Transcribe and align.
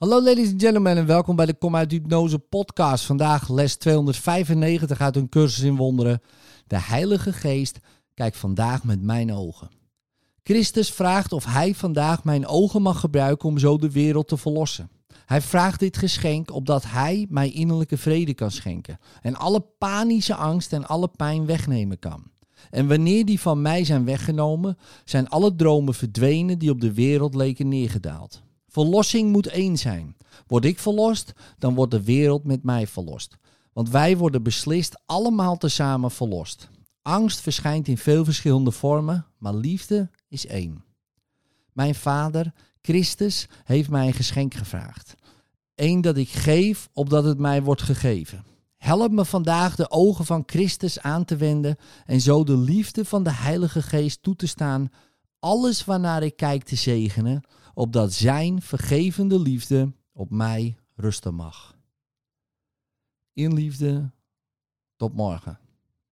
Hallo 0.00 0.22
ladies 0.22 0.50
and 0.50 0.62
gentlemen 0.62 0.96
en 0.96 1.06
welkom 1.06 1.36
bij 1.36 1.46
de 1.46 1.54
Kom 1.54 1.76
uit 1.76 1.90
Hypnose 1.90 2.38
podcast. 2.38 3.04
Vandaag 3.04 3.48
les 3.48 3.76
295 3.76 5.00
uit 5.00 5.16
een 5.16 5.28
cursus 5.28 5.62
in 5.62 5.76
wonderen. 5.76 6.20
De 6.66 6.80
Heilige 6.80 7.32
Geest 7.32 7.78
kijkt 8.14 8.36
vandaag 8.36 8.84
met 8.84 9.02
mijn 9.02 9.32
ogen. 9.32 9.68
Christus 10.42 10.90
vraagt 10.92 11.32
of 11.32 11.44
hij 11.44 11.74
vandaag 11.74 12.24
mijn 12.24 12.46
ogen 12.46 12.82
mag 12.82 13.00
gebruiken 13.00 13.48
om 13.48 13.58
zo 13.58 13.78
de 13.78 13.90
wereld 13.90 14.28
te 14.28 14.36
verlossen. 14.36 14.90
Hij 15.26 15.40
vraagt 15.40 15.80
dit 15.80 15.96
geschenk 15.96 16.52
opdat 16.52 16.84
hij 16.86 17.26
mij 17.28 17.50
innerlijke 17.50 17.98
vrede 17.98 18.34
kan 18.34 18.50
schenken 18.50 18.98
en 19.22 19.36
alle 19.36 19.60
panische 19.78 20.34
angst 20.34 20.72
en 20.72 20.86
alle 20.86 21.08
pijn 21.08 21.46
wegnemen 21.46 21.98
kan. 21.98 22.22
En 22.70 22.88
wanneer 22.88 23.24
die 23.24 23.40
van 23.40 23.62
mij 23.62 23.84
zijn 23.84 24.04
weggenomen, 24.04 24.78
zijn 25.04 25.28
alle 25.28 25.54
dromen 25.54 25.94
verdwenen 25.94 26.58
die 26.58 26.70
op 26.70 26.80
de 26.80 26.92
wereld 26.92 27.34
leken 27.34 27.68
neergedaald. 27.68 28.42
Verlossing 28.70 29.32
moet 29.32 29.46
één 29.46 29.76
zijn. 29.76 30.16
Word 30.46 30.64
ik 30.64 30.78
verlost, 30.78 31.32
dan 31.58 31.74
wordt 31.74 31.90
de 31.90 32.02
wereld 32.02 32.44
met 32.44 32.62
mij 32.62 32.86
verlost. 32.86 33.36
Want 33.72 33.90
wij 33.90 34.16
worden 34.16 34.42
beslist 34.42 35.00
allemaal 35.06 35.56
tezamen 35.56 36.10
verlost. 36.10 36.68
Angst 37.02 37.40
verschijnt 37.40 37.88
in 37.88 37.98
veel 37.98 38.24
verschillende 38.24 38.70
vormen, 38.70 39.26
maar 39.38 39.54
liefde 39.54 40.10
is 40.28 40.46
één. 40.46 40.84
Mijn 41.72 41.94
vader, 41.94 42.52
Christus, 42.82 43.48
heeft 43.64 43.90
mij 43.90 44.06
een 44.06 44.12
geschenk 44.12 44.54
gevraagd. 44.54 45.14
Eén 45.74 46.00
dat 46.00 46.16
ik 46.16 46.28
geef, 46.28 46.88
opdat 46.92 47.24
het 47.24 47.38
mij 47.38 47.62
wordt 47.62 47.82
gegeven. 47.82 48.44
Help 48.76 49.12
me 49.12 49.24
vandaag 49.24 49.76
de 49.76 49.90
ogen 49.90 50.24
van 50.24 50.42
Christus 50.46 51.00
aan 51.00 51.24
te 51.24 51.36
wenden 51.36 51.76
en 52.06 52.20
zo 52.20 52.44
de 52.44 52.56
liefde 52.56 53.04
van 53.04 53.22
de 53.22 53.32
Heilige 53.32 53.82
Geest 53.82 54.22
toe 54.22 54.36
te 54.36 54.46
staan, 54.46 54.90
alles 55.38 55.84
waarnaar 55.84 56.22
ik 56.22 56.36
kijk 56.36 56.64
te 56.64 56.76
zegenen, 56.76 57.42
opdat 57.74 58.12
Zijn 58.12 58.62
vergevende 58.62 59.40
liefde 59.40 59.92
op 60.12 60.30
mij 60.30 60.76
rusten 60.94 61.34
mag. 61.34 61.78
In 63.32 63.52
liefde, 63.54 64.10
tot 64.96 65.14
morgen. 65.14 65.58